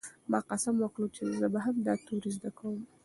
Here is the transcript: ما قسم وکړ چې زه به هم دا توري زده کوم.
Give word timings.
ما 0.31 0.39
قسم 0.49 0.75
وکړ 0.79 1.01
چې 1.15 1.23
زه 1.39 1.47
به 1.53 1.59
هم 1.65 1.75
دا 1.87 1.93
توري 2.05 2.31
زده 2.37 2.49
کوم. 2.57 2.79